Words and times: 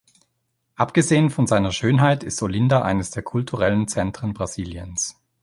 Abgesehen 0.77 1.29
von 1.29 1.45
seiner 1.45 1.71
Schönheit 1.71 2.23
ist 2.23 2.41
Olinda 2.41 2.81
eines 2.81 3.11
der 3.11 3.21
kulturellen 3.21 3.87
Zentren 3.87 4.33
Brasiliens. 4.33 5.21